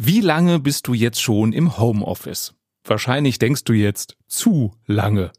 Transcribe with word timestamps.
Wie 0.00 0.20
lange 0.20 0.60
bist 0.60 0.86
du 0.86 0.94
jetzt 0.94 1.20
schon 1.20 1.52
im 1.52 1.76
Homeoffice? 1.76 2.54
Wahrscheinlich 2.84 3.40
denkst 3.40 3.64
du 3.64 3.72
jetzt 3.72 4.16
zu 4.28 4.72
lange. 4.86 5.32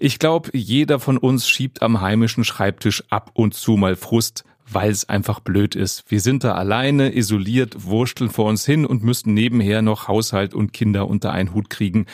Ich 0.00 0.18
glaube, 0.18 0.48
jeder 0.54 0.98
von 0.98 1.18
uns 1.18 1.46
schiebt 1.46 1.82
am 1.82 2.00
heimischen 2.00 2.44
Schreibtisch 2.44 3.04
ab 3.10 3.32
und 3.34 3.52
zu 3.52 3.72
mal 3.72 3.94
Frust, 3.94 4.44
weil 4.66 4.90
es 4.90 5.06
einfach 5.10 5.40
blöd 5.40 5.74
ist. 5.74 6.04
Wir 6.08 6.22
sind 6.22 6.44
da 6.44 6.54
alleine, 6.54 7.14
isoliert, 7.14 7.84
wursteln 7.84 8.30
vor 8.30 8.46
uns 8.46 8.64
hin 8.64 8.86
und 8.86 9.04
müssten 9.04 9.34
nebenher 9.34 9.82
noch 9.82 10.08
Haushalt 10.08 10.54
und 10.54 10.72
Kinder 10.72 11.06
unter 11.06 11.32
einen 11.32 11.52
Hut 11.52 11.68
kriegen. 11.68 12.06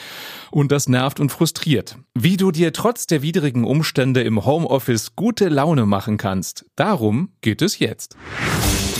Und 0.51 0.73
das 0.73 0.89
nervt 0.89 1.21
und 1.21 1.31
frustriert. 1.31 1.97
Wie 2.13 2.35
du 2.35 2.51
dir 2.51 2.73
trotz 2.73 3.07
der 3.07 3.21
widrigen 3.21 3.63
Umstände 3.63 4.23
im 4.23 4.43
Homeoffice 4.43 5.15
gute 5.15 5.47
Laune 5.47 5.85
machen 5.85 6.17
kannst, 6.17 6.65
darum 6.75 7.29
geht 7.39 7.61
es 7.61 7.79
jetzt. 7.79 8.17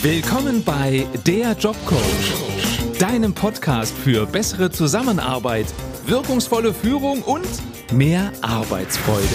Willkommen 0.03 0.63
bei 0.63 1.05
Der 1.27 1.51
Jobcoach 1.51 2.97
deinem 2.97 3.35
Podcast 3.35 3.95
für 3.95 4.25
bessere 4.25 4.71
Zusammenarbeit, 4.71 5.67
wirkungsvolle 6.07 6.73
Führung 6.73 7.21
und 7.21 7.47
mehr 7.93 8.31
Arbeitsfreude. 8.41 9.27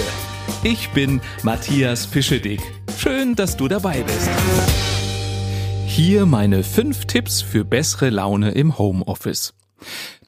Ich 0.65 0.91
bin 0.91 1.21
Matthias 1.45 2.05
Fischedick. 2.05 2.61
Schön, 2.99 3.37
dass 3.37 3.57
du 3.57 3.69
dabei 3.69 4.03
bist. 4.03 4.29
Hier 5.87 6.27
meine 6.27 6.65
fünf 6.65 7.05
Tipps 7.05 7.43
für 7.43 7.65
bessere 7.65 8.11
Laune 8.11 8.51
im 8.51 8.77
Homeoffice. 8.77 9.55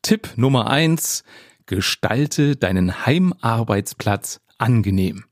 Tipp 0.03 0.35
Nummer 0.37 0.71
eins: 0.71 1.25
Gestalte 1.67 2.55
deinen 2.55 3.07
Heimarbeitsplatz 3.07 4.41
angenehm. 4.57 5.25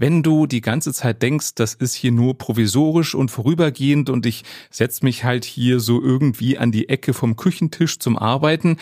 Wenn 0.00 0.22
du 0.22 0.46
die 0.46 0.60
ganze 0.60 0.94
Zeit 0.94 1.22
denkst, 1.22 1.56
das 1.56 1.74
ist 1.74 1.92
hier 1.92 2.12
nur 2.12 2.38
provisorisch 2.38 3.16
und 3.16 3.32
vorübergehend 3.32 4.10
und 4.10 4.26
ich 4.26 4.44
setz 4.70 5.02
mich 5.02 5.24
halt 5.24 5.44
hier 5.44 5.80
so 5.80 6.00
irgendwie 6.00 6.56
an 6.56 6.70
die 6.70 6.88
Ecke 6.88 7.12
vom 7.12 7.34
Küchentisch 7.34 7.98
zum 7.98 8.16
Arbeiten, 8.16 8.76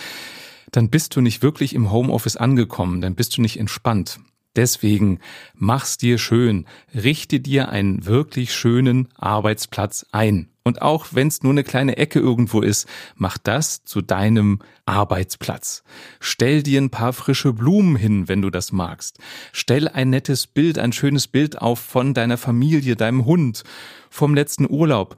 dann 0.72 0.90
bist 0.90 1.16
du 1.16 1.22
nicht 1.22 1.40
wirklich 1.40 1.74
im 1.74 1.90
Homeoffice 1.90 2.36
angekommen, 2.36 3.00
dann 3.00 3.14
bist 3.14 3.38
du 3.38 3.40
nicht 3.40 3.58
entspannt. 3.58 4.20
Deswegen 4.56 5.20
mach's 5.54 5.96
dir 5.96 6.18
schön, 6.18 6.66
richte 6.94 7.40
dir 7.40 7.70
einen 7.70 8.04
wirklich 8.04 8.54
schönen 8.54 9.08
Arbeitsplatz 9.16 10.04
ein. 10.12 10.50
Und 10.66 10.82
auch 10.82 11.06
wenn 11.12 11.28
es 11.28 11.44
nur 11.44 11.52
eine 11.52 11.62
kleine 11.62 11.96
Ecke 11.96 12.18
irgendwo 12.18 12.60
ist, 12.60 12.88
mach 13.14 13.38
das 13.38 13.84
zu 13.84 14.02
deinem 14.02 14.58
Arbeitsplatz. 14.84 15.84
Stell 16.18 16.64
dir 16.64 16.80
ein 16.80 16.90
paar 16.90 17.12
frische 17.12 17.52
Blumen 17.52 17.94
hin, 17.94 18.26
wenn 18.26 18.42
du 18.42 18.50
das 18.50 18.72
magst. 18.72 19.20
Stell 19.52 19.86
ein 19.86 20.10
nettes 20.10 20.48
Bild, 20.48 20.80
ein 20.80 20.92
schönes 20.92 21.28
Bild 21.28 21.62
auf 21.62 21.78
von 21.78 22.14
deiner 22.14 22.36
Familie, 22.36 22.96
deinem 22.96 23.26
Hund, 23.26 23.62
vom 24.10 24.34
letzten 24.34 24.68
Urlaub. 24.68 25.14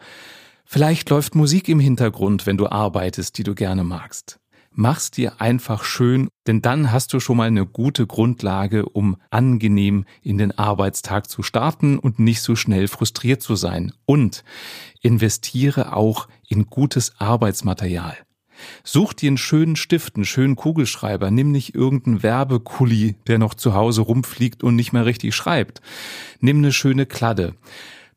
Vielleicht 0.66 1.08
läuft 1.08 1.34
Musik 1.34 1.70
im 1.70 1.80
Hintergrund, 1.80 2.44
wenn 2.44 2.58
du 2.58 2.66
arbeitest, 2.66 3.38
die 3.38 3.42
du 3.42 3.54
gerne 3.54 3.84
magst 3.84 4.38
mach's 4.78 5.10
dir 5.10 5.40
einfach 5.40 5.82
schön, 5.82 6.28
denn 6.46 6.62
dann 6.62 6.92
hast 6.92 7.12
du 7.12 7.18
schon 7.18 7.36
mal 7.36 7.48
eine 7.48 7.66
gute 7.66 8.06
Grundlage, 8.06 8.88
um 8.88 9.16
angenehm 9.28 10.04
in 10.22 10.38
den 10.38 10.56
Arbeitstag 10.56 11.28
zu 11.28 11.42
starten 11.42 11.98
und 11.98 12.20
nicht 12.20 12.42
so 12.42 12.54
schnell 12.54 12.86
frustriert 12.86 13.42
zu 13.42 13.56
sein. 13.56 13.92
Und 14.06 14.44
investiere 15.00 15.94
auch 15.94 16.28
in 16.48 16.66
gutes 16.66 17.12
Arbeitsmaterial. 17.18 18.16
Such 18.82 19.12
dir 19.12 19.28
einen 19.28 19.38
schönen 19.38 19.76
Stift, 19.76 20.16
einen 20.16 20.24
schönen 20.24 20.56
Kugelschreiber, 20.56 21.30
nimm 21.30 21.52
nicht 21.52 21.74
irgendeinen 21.74 22.22
Werbekulli, 22.22 23.16
der 23.28 23.38
noch 23.38 23.54
zu 23.54 23.74
Hause 23.74 24.00
rumfliegt 24.00 24.64
und 24.64 24.74
nicht 24.74 24.92
mehr 24.92 25.06
richtig 25.06 25.34
schreibt. 25.34 25.80
Nimm 26.40 26.58
eine 26.58 26.72
schöne 26.72 27.06
Kladde. 27.06 27.54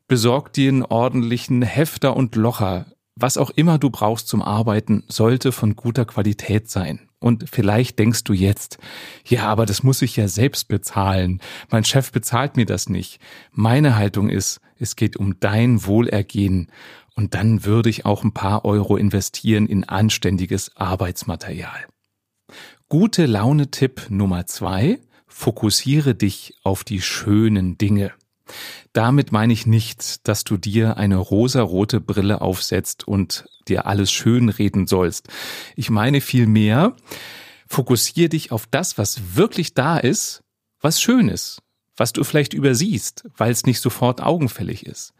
Besorg 0.08 0.52
dir 0.52 0.68
einen 0.68 0.82
ordentlichen 0.82 1.62
Hefter 1.62 2.16
und 2.16 2.34
Locher 2.34 2.86
was 3.14 3.36
auch 3.36 3.50
immer 3.50 3.78
du 3.78 3.90
brauchst 3.90 4.28
zum 4.28 4.42
Arbeiten, 4.42 5.04
sollte 5.08 5.52
von 5.52 5.76
guter 5.76 6.04
Qualität 6.04 6.70
sein. 6.70 7.08
Und 7.22 7.48
vielleicht 7.50 7.98
denkst 7.98 8.24
du 8.24 8.32
jetzt, 8.32 8.78
ja, 9.24 9.44
aber 9.44 9.64
das 9.64 9.82
muss 9.82 10.02
ich 10.02 10.16
ja 10.16 10.28
selbst 10.28 10.68
bezahlen. 10.68 11.40
Mein 11.70 11.84
Chef 11.84 12.12
bezahlt 12.12 12.56
mir 12.56 12.66
das 12.66 12.88
nicht. 12.88 13.20
Meine 13.52 13.96
Haltung 13.96 14.28
ist, 14.28 14.60
es 14.78 14.96
geht 14.96 15.16
um 15.16 15.38
dein 15.40 15.86
Wohlergehen. 15.86 16.70
Und 17.14 17.34
dann 17.34 17.64
würde 17.64 17.90
ich 17.90 18.04
auch 18.04 18.24
ein 18.24 18.32
paar 18.32 18.64
Euro 18.64 18.96
investieren 18.96 19.66
in 19.66 19.84
anständiges 19.84 20.76
Arbeitsmaterial. 20.76 21.86
Gute 22.88 23.26
Laune-Tipp 23.26 24.06
Nummer 24.10 24.46
zwei. 24.46 24.98
Fokussiere 25.26 26.14
dich 26.14 26.54
auf 26.62 26.84
die 26.84 27.00
schönen 27.00 27.78
Dinge. 27.78 28.12
Damit 28.92 29.32
meine 29.32 29.52
ich 29.52 29.66
nicht, 29.66 30.26
dass 30.28 30.44
du 30.44 30.56
dir 30.56 30.96
eine 30.96 31.16
rosarote 31.16 32.00
Brille 32.00 32.40
aufsetzt 32.40 33.06
und 33.06 33.46
dir 33.68 33.86
alles 33.86 34.10
schön 34.12 34.48
reden 34.48 34.86
sollst. 34.86 35.28
Ich 35.76 35.90
meine 35.90 36.20
vielmehr, 36.20 36.96
fokussiere 37.66 38.28
dich 38.28 38.52
auf 38.52 38.66
das, 38.70 38.98
was 38.98 39.36
wirklich 39.36 39.74
da 39.74 39.96
ist, 39.98 40.42
was 40.80 41.00
schön 41.00 41.28
ist, 41.28 41.62
was 41.96 42.12
du 42.12 42.24
vielleicht 42.24 42.54
übersiehst, 42.54 43.24
weil 43.36 43.52
es 43.52 43.64
nicht 43.64 43.80
sofort 43.80 44.22
augenfällig 44.22 44.86
ist. 44.86 45.14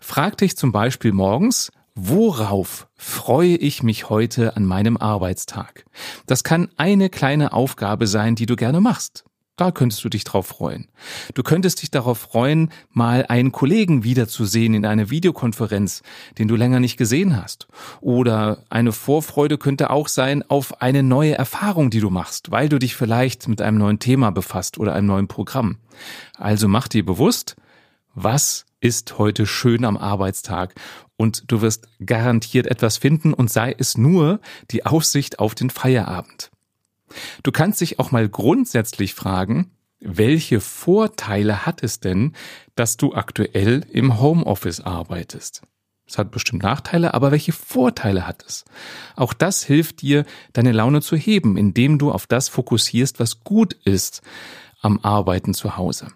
Frag 0.00 0.38
dich 0.38 0.56
zum 0.56 0.72
Beispiel 0.72 1.12
morgens, 1.12 1.70
Worauf 1.96 2.88
freue 2.96 3.54
ich 3.54 3.84
mich 3.84 4.10
heute 4.10 4.56
an 4.56 4.64
meinem 4.64 4.96
Arbeitstag? 4.96 5.84
Das 6.26 6.42
kann 6.42 6.68
eine 6.76 7.08
kleine 7.08 7.52
Aufgabe 7.52 8.08
sein, 8.08 8.34
die 8.34 8.46
du 8.46 8.56
gerne 8.56 8.80
machst. 8.80 9.24
Da 9.56 9.70
könntest 9.70 10.02
du 10.02 10.08
dich 10.08 10.24
drauf 10.24 10.46
freuen. 10.46 10.88
Du 11.34 11.44
könntest 11.44 11.80
dich 11.82 11.90
darauf 11.92 12.18
freuen, 12.18 12.70
mal 12.90 13.24
einen 13.28 13.52
Kollegen 13.52 14.02
wiederzusehen 14.02 14.74
in 14.74 14.84
einer 14.84 15.10
Videokonferenz, 15.10 16.02
den 16.38 16.48
du 16.48 16.56
länger 16.56 16.80
nicht 16.80 16.96
gesehen 16.96 17.40
hast. 17.40 17.68
Oder 18.00 18.64
eine 18.68 18.90
Vorfreude 18.90 19.56
könnte 19.56 19.90
auch 19.90 20.08
sein 20.08 20.42
auf 20.42 20.82
eine 20.82 21.04
neue 21.04 21.34
Erfahrung, 21.34 21.90
die 21.90 22.00
du 22.00 22.10
machst, 22.10 22.50
weil 22.50 22.68
du 22.68 22.80
dich 22.80 22.96
vielleicht 22.96 23.46
mit 23.46 23.62
einem 23.62 23.78
neuen 23.78 24.00
Thema 24.00 24.30
befasst 24.30 24.76
oder 24.76 24.92
einem 24.92 25.06
neuen 25.06 25.28
Programm. 25.28 25.78
Also 26.36 26.66
mach 26.66 26.88
dir 26.88 27.04
bewusst, 27.04 27.54
was 28.14 28.66
ist 28.80 29.18
heute 29.18 29.46
schön 29.46 29.84
am 29.84 29.96
Arbeitstag 29.96 30.74
und 31.16 31.44
du 31.50 31.62
wirst 31.62 31.86
garantiert 32.04 32.66
etwas 32.66 32.96
finden 32.96 33.32
und 33.32 33.50
sei 33.50 33.74
es 33.78 33.96
nur 33.96 34.40
die 34.72 34.84
Aussicht 34.84 35.38
auf 35.38 35.54
den 35.54 35.70
Feierabend. 35.70 36.50
Du 37.42 37.52
kannst 37.52 37.80
dich 37.80 37.98
auch 37.98 38.10
mal 38.10 38.28
grundsätzlich 38.28 39.14
fragen, 39.14 39.70
welche 40.00 40.60
Vorteile 40.60 41.64
hat 41.64 41.82
es 41.82 42.00
denn, 42.00 42.34
dass 42.74 42.96
du 42.96 43.14
aktuell 43.14 43.86
im 43.90 44.20
Homeoffice 44.20 44.80
arbeitest? 44.80 45.62
Es 46.06 46.18
hat 46.18 46.30
bestimmt 46.30 46.62
Nachteile, 46.62 47.14
aber 47.14 47.30
welche 47.30 47.52
Vorteile 47.52 48.26
hat 48.26 48.44
es? 48.46 48.64
Auch 49.16 49.32
das 49.32 49.64
hilft 49.64 50.02
dir, 50.02 50.26
deine 50.52 50.72
Laune 50.72 51.00
zu 51.00 51.16
heben, 51.16 51.56
indem 51.56 51.98
du 51.98 52.12
auf 52.12 52.26
das 52.26 52.50
fokussierst, 52.50 53.20
was 53.20 53.42
gut 53.42 53.72
ist 53.72 54.20
am 54.82 55.00
Arbeiten 55.02 55.54
zu 55.54 55.78
Hause. 55.78 56.12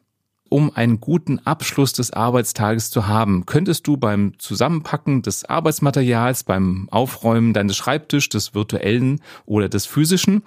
Um 0.51 0.75
einen 0.75 1.01
guten 1.01 1.41
Abschluss 1.41 1.93
des 1.93 2.11
Arbeitstages 2.13 2.91
zu 2.91 3.07
haben, 3.07 3.45
könntest 3.45 3.87
du 3.87 3.99
beim 3.99 4.39
Zusammenpacken 4.39 5.21
des 5.23 5.45
Arbeitsmaterials, 5.45 6.45
beim 6.45 6.89
Aufräumen 6.91 7.53
deines 7.53 7.77
Schreibtisch, 7.77 8.31
des 8.31 8.55
virtuellen 8.55 9.21
oder 9.45 9.69
des 9.69 9.85
physischen, 9.85 10.43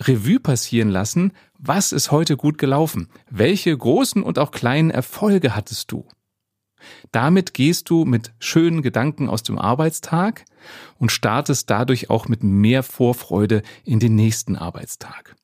Revue 0.00 0.40
passieren 0.40 0.88
lassen, 0.90 1.32
was 1.58 1.92
ist 1.92 2.10
heute 2.10 2.36
gut 2.36 2.58
gelaufen? 2.58 3.08
Welche 3.30 3.76
großen 3.76 4.22
und 4.22 4.38
auch 4.38 4.50
kleinen 4.50 4.90
Erfolge 4.90 5.54
hattest 5.54 5.92
du? 5.92 6.06
Damit 7.12 7.54
gehst 7.54 7.90
du 7.90 8.04
mit 8.04 8.32
schönen 8.40 8.82
Gedanken 8.82 9.28
aus 9.28 9.42
dem 9.42 9.58
Arbeitstag 9.58 10.44
und 10.98 11.12
startest 11.12 11.70
dadurch 11.70 12.10
auch 12.10 12.28
mit 12.28 12.42
mehr 12.42 12.82
Vorfreude 12.82 13.62
in 13.84 14.00
den 14.00 14.16
nächsten 14.16 14.56
Arbeitstag. 14.56 15.36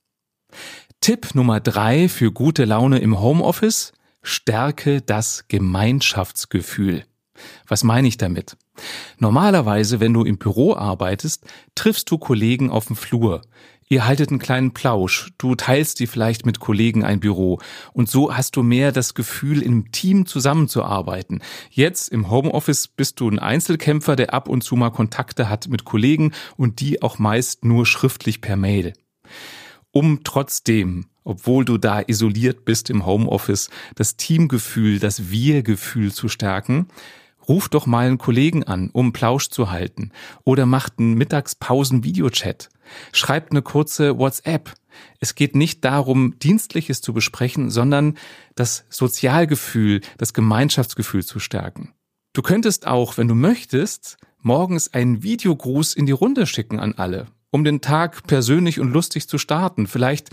Tipp 1.01 1.35
Nummer 1.35 1.61
drei 1.61 2.09
für 2.09 2.33
gute 2.33 2.65
Laune 2.65 2.99
im 2.99 3.21
Homeoffice. 3.21 3.93
Stärke 4.23 5.01
das 5.01 5.47
Gemeinschaftsgefühl. 5.49 7.05
Was 7.67 7.85
meine 7.85 8.09
ich 8.09 8.17
damit? 8.17 8.57
Normalerweise, 9.19 10.01
wenn 10.01 10.13
du 10.13 10.25
im 10.25 10.39
Büro 10.39 10.75
arbeitest, 10.75 11.47
triffst 11.75 12.11
du 12.11 12.19
Kollegen 12.19 12.71
auf 12.71 12.87
dem 12.87 12.97
Flur. 12.97 13.43
Ihr 13.89 14.07
haltet 14.07 14.29
einen 14.29 14.39
kleinen 14.39 14.75
Plausch, 14.75 15.31
du 15.39 15.55
teilst 15.55 15.99
dir 16.01 16.09
vielleicht 16.09 16.45
mit 16.45 16.61
Kollegen 16.61 17.05
ein 17.05 17.21
Büro 17.21 17.59
und 17.95 18.11
so 18.11 18.35
hast 18.37 18.57
du 18.57 18.63
mehr 18.63 18.93
das 18.93 19.15
Gefühl, 19.15 19.63
im 19.63 19.93
Team 19.93 20.27
zusammenzuarbeiten. 20.27 21.41
Jetzt 21.71 22.11
im 22.11 22.29
Homeoffice 22.29 22.89
bist 22.89 23.19
du 23.19 23.31
ein 23.31 23.39
Einzelkämpfer, 23.39 24.15
der 24.15 24.35
ab 24.35 24.47
und 24.47 24.63
zu 24.63 24.77
mal 24.77 24.91
Kontakte 24.91 25.49
hat 25.49 25.69
mit 25.69 25.87
Kollegen 25.87 26.33
und 26.59 26.81
die 26.81 27.01
auch 27.01 27.19
meist 27.19 27.65
nur 27.65 27.87
schriftlich 27.87 28.43
per 28.43 28.57
Mail. 28.57 28.93
Um 29.91 30.23
trotzdem, 30.25 31.07
obwohl 31.25 31.65
du 31.65 31.79
da 31.79 32.03
isoliert 32.07 32.65
bist 32.65 32.91
im 32.91 33.07
Homeoffice, 33.07 33.71
das 33.95 34.17
Teamgefühl, 34.17 34.99
das 34.99 35.31
Wir-Gefühl 35.31 36.13
zu 36.13 36.29
stärken, 36.29 36.89
Ruf 37.49 37.71
doch 37.71 37.87
mal 37.87 38.07
einen 38.07 38.19
Kollegen 38.19 38.65
an, 38.65 38.91
um 38.93 39.13
Plausch 39.13 39.49
zu 39.49 39.71
halten. 39.71 40.13
Oder 40.45 40.67
macht 40.67 40.99
einen 40.99 41.15
Mittagspausen-Videochat. 41.15 42.69
Schreibt 43.13 43.53
eine 43.53 43.63
kurze 43.63 44.19
WhatsApp. 44.19 44.75
Es 45.19 45.35
geht 45.35 45.57
nicht 45.57 45.85
darum, 45.85 46.39
Dienstliches 46.39 47.01
zu 47.01 47.15
besprechen, 47.15 47.71
sondern 47.71 48.19
das 48.55 48.85
Sozialgefühl, 48.91 50.03
das 50.19 50.35
Gemeinschaftsgefühl 50.35 51.25
zu 51.25 51.39
stärken. 51.39 51.95
Du 52.35 52.43
könntest 52.43 52.87
auch, 52.87 53.17
wenn 53.17 53.29
du 53.29 53.35
möchtest, 53.35 54.19
morgens 54.41 54.93
einen 54.93 55.23
Videogruß 55.23 55.95
in 55.95 56.05
die 56.05 56.13
Runde 56.13 56.47
schicken 56.47 56.79
an 56.79 56.95
alle, 56.95 57.29
um 57.51 57.65
den 57.65 57.81
Tag 57.81 58.27
persönlich 58.27 58.81
und 58.81 58.93
lustig 58.93 59.29
zu 59.29 59.39
starten. 59.39 59.87
Vielleicht 59.87 60.31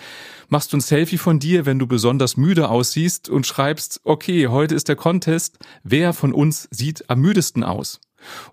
machst 0.49 0.73
du 0.73 0.77
ein 0.77 0.81
Selfie 0.81 1.17
von 1.17 1.39
dir, 1.39 1.65
wenn 1.65 1.79
du 1.79 1.87
besonders 1.87 2.37
müde 2.37 2.69
aussiehst 2.69 3.29
und 3.29 3.47
schreibst, 3.47 4.01
okay, 4.03 4.47
heute 4.47 4.75
ist 4.75 4.87
der 4.87 4.95
Contest, 4.95 5.57
wer 5.83 6.13
von 6.13 6.33
uns 6.33 6.67
sieht 6.71 7.09
am 7.09 7.21
müdesten 7.21 7.63
aus? 7.63 7.99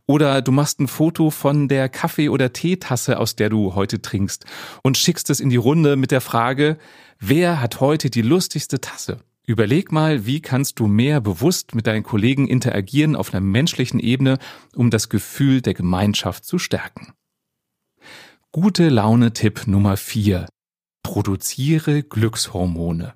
Oder 0.06 0.42
du 0.42 0.52
machst 0.52 0.80
ein 0.80 0.88
Foto 0.88 1.30
von 1.30 1.68
der 1.68 1.88
Kaffee- 1.88 2.28
oder 2.28 2.52
Teetasse, 2.52 3.18
aus 3.18 3.36
der 3.36 3.48
du 3.48 3.74
heute 3.74 4.02
trinkst 4.02 4.44
und 4.82 4.98
schickst 4.98 5.30
es 5.30 5.40
in 5.40 5.50
die 5.50 5.56
Runde 5.56 5.96
mit 5.96 6.10
der 6.10 6.20
Frage, 6.20 6.78
wer 7.18 7.60
hat 7.60 7.80
heute 7.80 8.10
die 8.10 8.22
lustigste 8.22 8.80
Tasse? 8.80 9.20
Überleg 9.44 9.90
mal, 9.90 10.24
wie 10.24 10.40
kannst 10.40 10.78
du 10.78 10.86
mehr 10.86 11.20
bewusst 11.20 11.74
mit 11.74 11.86
deinen 11.86 12.04
Kollegen 12.04 12.46
interagieren 12.46 13.16
auf 13.16 13.34
einer 13.34 13.40
menschlichen 13.40 13.98
Ebene, 13.98 14.38
um 14.76 14.90
das 14.90 15.08
Gefühl 15.08 15.62
der 15.62 15.74
Gemeinschaft 15.74 16.44
zu 16.44 16.58
stärken. 16.58 17.12
Gute 18.54 18.90
Laune 18.90 19.32
Tipp 19.32 19.66
Nummer 19.66 19.96
4. 19.96 20.46
Produziere 21.02 22.02
Glückshormone. 22.02 23.14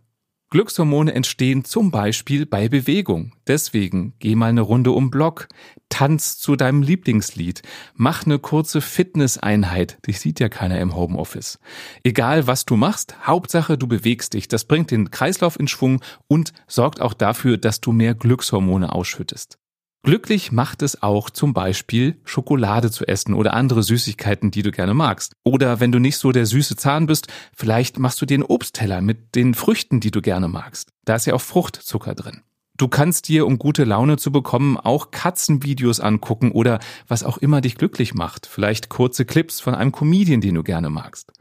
Glückshormone 0.48 1.12
entstehen 1.12 1.62
zum 1.62 1.90
Beispiel 1.90 2.46
bei 2.46 2.70
Bewegung. 2.70 3.34
Deswegen 3.46 4.14
geh 4.18 4.34
mal 4.34 4.46
eine 4.46 4.62
Runde 4.62 4.92
um 4.92 5.10
Block, 5.10 5.48
tanz 5.90 6.38
zu 6.38 6.56
deinem 6.56 6.80
Lieblingslied, 6.80 7.60
mach 7.92 8.24
eine 8.24 8.38
kurze 8.38 8.80
Fitnesseinheit. 8.80 9.98
Dich 10.06 10.20
sieht 10.20 10.40
ja 10.40 10.48
keiner 10.48 10.80
im 10.80 10.96
Homeoffice. 10.96 11.58
Egal 12.02 12.46
was 12.46 12.64
du 12.64 12.76
machst, 12.76 13.26
Hauptsache 13.26 13.76
du 13.76 13.86
bewegst 13.86 14.32
dich. 14.32 14.48
Das 14.48 14.64
bringt 14.64 14.90
den 14.90 15.10
Kreislauf 15.10 15.60
in 15.60 15.68
Schwung 15.68 16.00
und 16.28 16.54
sorgt 16.66 17.02
auch 17.02 17.12
dafür, 17.12 17.58
dass 17.58 17.82
du 17.82 17.92
mehr 17.92 18.14
Glückshormone 18.14 18.90
ausschüttest. 18.90 19.58
Glücklich 20.06 20.52
macht 20.52 20.82
es 20.82 21.02
auch 21.02 21.30
zum 21.30 21.52
Beispiel 21.52 22.20
Schokolade 22.22 22.92
zu 22.92 23.08
essen 23.08 23.34
oder 23.34 23.54
andere 23.54 23.82
Süßigkeiten, 23.82 24.52
die 24.52 24.62
du 24.62 24.70
gerne 24.70 24.94
magst. 24.94 25.32
Oder 25.42 25.80
wenn 25.80 25.90
du 25.90 25.98
nicht 25.98 26.16
so 26.16 26.30
der 26.30 26.46
süße 26.46 26.76
Zahn 26.76 27.06
bist, 27.06 27.26
vielleicht 27.52 27.98
machst 27.98 28.22
du 28.22 28.24
dir 28.24 28.34
einen 28.34 28.44
Obstteller 28.44 29.00
mit 29.00 29.34
den 29.34 29.52
Früchten, 29.52 29.98
die 29.98 30.12
du 30.12 30.22
gerne 30.22 30.46
magst. 30.46 30.92
Da 31.06 31.16
ist 31.16 31.26
ja 31.26 31.34
auch 31.34 31.40
Fruchtzucker 31.40 32.14
drin. 32.14 32.42
Du 32.76 32.86
kannst 32.86 33.26
dir, 33.26 33.46
um 33.48 33.58
gute 33.58 33.82
Laune 33.82 34.16
zu 34.16 34.30
bekommen, 34.30 34.76
auch 34.76 35.10
Katzenvideos 35.10 35.98
angucken 35.98 36.52
oder 36.52 36.78
was 37.08 37.24
auch 37.24 37.38
immer 37.38 37.60
dich 37.60 37.74
glücklich 37.74 38.14
macht. 38.14 38.46
Vielleicht 38.46 38.88
kurze 38.88 39.24
Clips 39.24 39.58
von 39.58 39.74
einem 39.74 39.90
Comedian, 39.90 40.40
den 40.40 40.54
du 40.54 40.62
gerne 40.62 40.88
magst. 40.88 41.32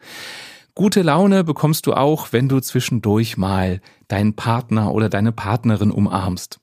Gute 0.74 1.04
Laune 1.04 1.44
bekommst 1.44 1.86
du 1.86 1.94
auch, 1.94 2.34
wenn 2.34 2.50
du 2.50 2.60
zwischendurch 2.62 3.38
mal 3.38 3.80
deinen 4.08 4.36
Partner 4.36 4.92
oder 4.92 5.08
deine 5.08 5.34
Partnerin 5.34 5.92
umarmst 5.92 6.60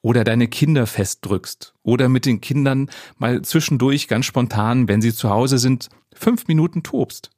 oder 0.00 0.24
deine 0.24 0.48
Kinder 0.48 0.86
festdrückst 0.86 1.74
oder 1.82 2.08
mit 2.08 2.26
den 2.26 2.40
Kindern 2.40 2.90
mal 3.18 3.42
zwischendurch 3.42 4.08
ganz 4.08 4.26
spontan, 4.26 4.88
wenn 4.88 5.02
sie 5.02 5.14
zu 5.14 5.30
Hause 5.30 5.58
sind, 5.58 5.88
fünf 6.14 6.48
Minuten 6.48 6.82
tobst. 6.82 7.30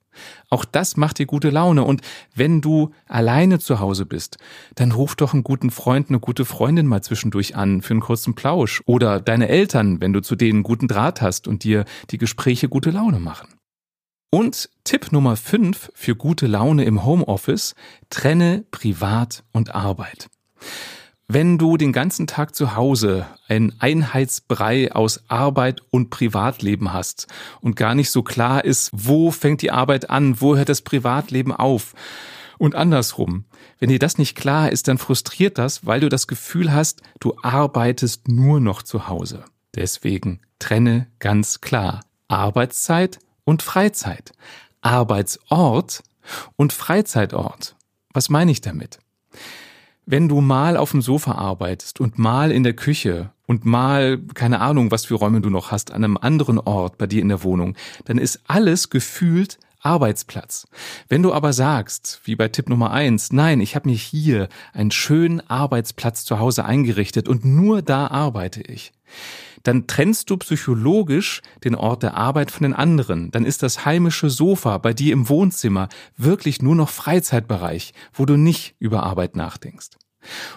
Auch 0.48 0.64
das 0.64 0.96
macht 0.96 1.18
dir 1.18 1.26
gute 1.26 1.50
Laune. 1.50 1.84
Und 1.84 2.00
wenn 2.34 2.60
du 2.60 2.92
alleine 3.06 3.58
zu 3.58 3.80
Hause 3.80 4.06
bist, 4.06 4.38
dann 4.74 4.92
ruf 4.92 5.16
doch 5.16 5.34
einen 5.34 5.44
guten 5.44 5.70
Freund, 5.70 6.08
eine 6.08 6.20
gute 6.20 6.44
Freundin 6.44 6.86
mal 6.86 7.02
zwischendurch 7.02 7.56
an 7.56 7.82
für 7.82 7.94
einen 7.94 8.00
kurzen 8.00 8.34
Plausch. 8.34 8.82
Oder 8.86 9.20
deine 9.20 9.48
Eltern, 9.48 10.00
wenn 10.00 10.12
du 10.12 10.20
zu 10.20 10.36
denen 10.36 10.62
guten 10.62 10.88
Draht 10.88 11.20
hast 11.20 11.48
und 11.48 11.64
dir 11.64 11.84
die 12.10 12.18
Gespräche 12.18 12.68
gute 12.68 12.90
Laune 12.90 13.20
machen. 13.20 13.48
Und 14.30 14.68
Tipp 14.82 15.12
Nummer 15.12 15.36
5 15.36 15.92
für 15.94 16.16
gute 16.16 16.48
Laune 16.48 16.84
im 16.84 17.04
Homeoffice, 17.04 17.76
trenne 18.10 18.64
Privat 18.72 19.44
und 19.52 19.74
Arbeit. 19.74 20.28
Wenn 21.26 21.56
du 21.56 21.78
den 21.78 21.92
ganzen 21.92 22.26
Tag 22.26 22.54
zu 22.54 22.76
Hause 22.76 23.26
ein 23.48 23.72
Einheitsbrei 23.78 24.92
aus 24.92 25.24
Arbeit 25.28 25.80
und 25.90 26.10
Privatleben 26.10 26.92
hast 26.92 27.28
und 27.62 27.76
gar 27.76 27.94
nicht 27.94 28.10
so 28.10 28.22
klar 28.22 28.64
ist, 28.64 28.90
wo 28.92 29.30
fängt 29.30 29.62
die 29.62 29.70
Arbeit 29.70 30.10
an, 30.10 30.42
wo 30.42 30.54
hört 30.54 30.68
das 30.68 30.82
Privatleben 30.82 31.52
auf 31.52 31.94
und 32.58 32.74
andersrum. 32.74 33.46
Wenn 33.78 33.88
dir 33.88 33.98
das 33.98 34.18
nicht 34.18 34.36
klar 34.36 34.70
ist, 34.70 34.86
dann 34.86 34.98
frustriert 34.98 35.56
das, 35.56 35.86
weil 35.86 36.00
du 36.00 36.10
das 36.10 36.26
Gefühl 36.26 36.72
hast, 36.72 37.00
du 37.20 37.34
arbeitest 37.42 38.28
nur 38.28 38.60
noch 38.60 38.82
zu 38.82 39.08
Hause. 39.08 39.44
Deswegen 39.74 40.40
trenne 40.58 41.06
ganz 41.20 41.62
klar 41.62 42.02
Arbeitszeit 42.28 43.18
und 43.44 43.62
Freizeit, 43.62 44.32
Arbeitsort 44.82 46.02
und 46.56 46.74
Freizeitort. 46.74 47.76
Was 48.12 48.28
meine 48.28 48.50
ich 48.50 48.60
damit? 48.60 48.98
Wenn 50.06 50.28
du 50.28 50.40
mal 50.40 50.76
auf 50.76 50.90
dem 50.90 51.00
Sofa 51.00 51.32
arbeitest 51.32 52.00
und 52.00 52.18
mal 52.18 52.52
in 52.52 52.62
der 52.62 52.74
Küche 52.74 53.30
und 53.46 53.64
mal, 53.64 54.18
keine 54.34 54.60
Ahnung, 54.60 54.90
was 54.90 55.06
für 55.06 55.14
Räume 55.14 55.40
du 55.40 55.50
noch 55.50 55.70
hast, 55.70 55.92
an 55.92 56.04
einem 56.04 56.18
anderen 56.18 56.58
Ort 56.58 56.98
bei 56.98 57.06
dir 57.06 57.22
in 57.22 57.28
der 57.28 57.42
Wohnung, 57.42 57.74
dann 58.04 58.18
ist 58.18 58.40
alles 58.46 58.90
gefühlt 58.90 59.58
Arbeitsplatz. 59.84 60.66
Wenn 61.08 61.22
du 61.22 61.32
aber 61.32 61.52
sagst, 61.52 62.20
wie 62.24 62.36
bei 62.36 62.48
Tipp 62.48 62.68
Nummer 62.68 62.90
eins, 62.90 63.32
nein, 63.32 63.60
ich 63.60 63.76
habe 63.76 63.88
mir 63.88 63.94
hier 63.94 64.48
einen 64.72 64.90
schönen 64.90 65.40
Arbeitsplatz 65.48 66.24
zu 66.24 66.38
Hause 66.38 66.64
eingerichtet 66.64 67.28
und 67.28 67.44
nur 67.44 67.82
da 67.82 68.06
arbeite 68.06 68.62
ich, 68.62 68.92
dann 69.62 69.86
trennst 69.86 70.30
du 70.30 70.36
psychologisch 70.38 71.42
den 71.64 71.74
Ort 71.74 72.02
der 72.02 72.16
Arbeit 72.16 72.50
von 72.50 72.62
den 72.64 72.74
anderen. 72.74 73.30
Dann 73.30 73.44
ist 73.44 73.62
das 73.62 73.84
heimische 73.84 74.30
Sofa 74.30 74.78
bei 74.78 74.92
dir 74.92 75.12
im 75.12 75.28
Wohnzimmer 75.28 75.88
wirklich 76.16 76.62
nur 76.62 76.76
noch 76.76 76.90
Freizeitbereich, 76.90 77.92
wo 78.12 78.26
du 78.26 78.36
nicht 78.36 78.76
über 78.78 79.02
Arbeit 79.02 79.36
nachdenkst. 79.36 79.90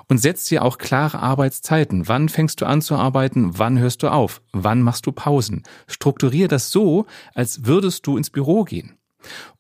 Und 0.07 0.19
setzt 0.19 0.49
dir 0.49 0.63
auch 0.63 0.77
klare 0.77 1.19
Arbeitszeiten. 1.19 2.07
Wann 2.07 2.29
fängst 2.29 2.61
du 2.61 2.65
an 2.65 2.81
zu 2.81 2.95
arbeiten? 2.95 3.59
Wann 3.59 3.77
hörst 3.77 4.03
du 4.03 4.09
auf? 4.09 4.41
Wann 4.53 4.81
machst 4.81 5.05
du 5.05 5.11
Pausen? 5.11 5.63
Strukturier 5.87 6.47
das 6.47 6.71
so, 6.71 7.05
als 7.33 7.65
würdest 7.65 8.07
du 8.07 8.17
ins 8.17 8.29
Büro 8.29 8.63
gehen. 8.63 8.96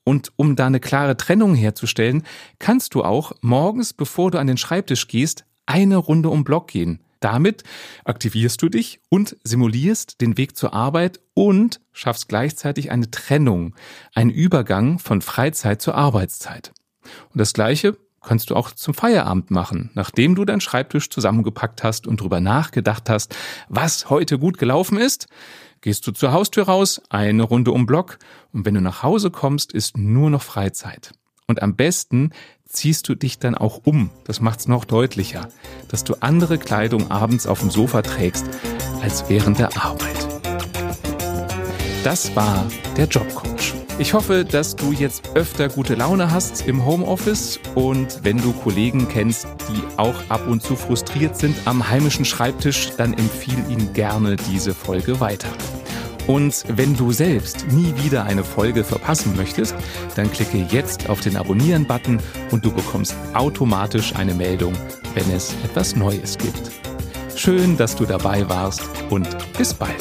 Und 0.03 0.31
um 0.35 0.55
da 0.55 0.67
eine 0.67 0.79
klare 0.79 1.17
Trennung 1.17 1.55
herzustellen, 1.55 2.23
kannst 2.59 2.95
du 2.95 3.03
auch 3.03 3.33
morgens, 3.41 3.93
bevor 3.93 4.31
du 4.31 4.39
an 4.39 4.47
den 4.47 4.57
Schreibtisch 4.57 5.07
gehst, 5.07 5.45
eine 5.65 5.97
Runde 5.97 6.29
um 6.29 6.43
Block 6.43 6.69
gehen. 6.69 7.01
Damit 7.19 7.63
aktivierst 8.05 8.61
du 8.61 8.69
dich 8.69 8.99
und 9.09 9.35
simulierst 9.43 10.21
den 10.21 10.37
Weg 10.37 10.55
zur 10.55 10.73
Arbeit 10.73 11.19
und 11.33 11.81
schaffst 11.91 12.29
gleichzeitig 12.29 12.91
eine 12.91 13.09
Trennung, 13.09 13.75
einen 14.13 14.29
Übergang 14.29 14.99
von 14.99 15.21
Freizeit 15.21 15.81
zur 15.81 15.95
Arbeitszeit. 15.95 16.73
Und 17.33 17.39
das 17.39 17.53
Gleiche 17.53 17.97
kannst 18.27 18.49
du 18.49 18.55
auch 18.55 18.71
zum 18.71 18.93
Feierabend 18.93 19.51
machen, 19.51 19.89
nachdem 19.93 20.35
du 20.35 20.43
deinen 20.43 20.59
Schreibtisch 20.59 21.09
zusammengepackt 21.09 21.83
hast 21.83 22.07
und 22.07 22.19
drüber 22.19 22.41
nachgedacht 22.41 23.09
hast, 23.09 23.35
was 23.69 24.09
heute 24.09 24.37
gut 24.37 24.57
gelaufen 24.57 24.97
ist. 24.97 25.27
Gehst 25.79 26.05
du 26.05 26.11
zur 26.11 26.33
Haustür 26.33 26.65
raus, 26.65 27.01
eine 27.09 27.43
Runde 27.43 27.71
um 27.71 27.85
Block 27.85 28.19
und 28.51 28.65
wenn 28.65 28.73
du 28.73 28.81
nach 28.81 29.01
Hause 29.01 29.31
kommst, 29.31 29.71
ist 29.71 29.97
nur 29.97 30.29
noch 30.29 30.41
Freizeit. 30.41 31.13
Und 31.47 31.61
am 31.61 31.75
besten 31.75 32.31
ziehst 32.67 33.07
du 33.07 33.15
dich 33.15 33.39
dann 33.39 33.55
auch 33.55 33.81
um. 33.85 34.09
Das 34.25 34.41
macht's 34.41 34.67
noch 34.67 34.83
deutlicher, 34.83 35.47
dass 35.87 36.03
du 36.03 36.15
andere 36.19 36.57
Kleidung 36.57 37.09
abends 37.09 37.47
auf 37.47 37.61
dem 37.61 37.71
Sofa 37.71 38.01
trägst 38.01 38.45
als 39.01 39.29
während 39.29 39.59
der 39.59 39.77
Arbeit. 39.81 40.27
Das 42.03 42.35
war 42.35 42.65
der 42.97 43.05
Jobcoach. 43.05 43.76
Ich 43.99 44.13
hoffe, 44.13 44.45
dass 44.45 44.75
du 44.75 44.91
jetzt 44.91 45.31
öfter 45.33 45.69
gute 45.69 45.95
Laune 45.95 46.29
hast 46.29 46.67
im 46.67 46.85
Homeoffice 46.85 47.59
und 47.73 48.19
wenn 48.23 48.37
du 48.37 48.53
Kollegen 48.53 49.07
kennst, 49.07 49.47
die 49.69 49.81
auch 49.97 50.15
ab 50.29 50.47
und 50.47 50.61
zu 50.61 50.75
frustriert 50.75 51.35
sind 51.35 51.55
am 51.65 51.89
heimischen 51.89 52.23
Schreibtisch, 52.23 52.91
dann 52.95 53.13
empfiehl 53.13 53.57
ihnen 53.69 53.93
gerne 53.93 54.35
diese 54.35 54.75
Folge 54.75 55.19
weiter. 55.19 55.49
Und 56.27 56.63
wenn 56.67 56.95
du 56.95 57.11
selbst 57.11 57.65
nie 57.71 57.91
wieder 58.03 58.25
eine 58.25 58.43
Folge 58.43 58.83
verpassen 58.83 59.35
möchtest, 59.35 59.73
dann 60.15 60.31
klicke 60.31 60.67
jetzt 60.69 61.09
auf 61.09 61.21
den 61.21 61.35
Abonnieren-Button 61.35 62.19
und 62.51 62.63
du 62.63 62.71
bekommst 62.71 63.15
automatisch 63.33 64.13
eine 64.15 64.35
Meldung, 64.35 64.73
wenn 65.15 65.31
es 65.31 65.55
etwas 65.63 65.95
Neues 65.95 66.37
gibt. 66.37 66.71
Schön, 67.35 67.77
dass 67.77 67.95
du 67.95 68.05
dabei 68.05 68.47
warst 68.47 68.83
und 69.09 69.27
bis 69.57 69.73
bald. 69.73 69.95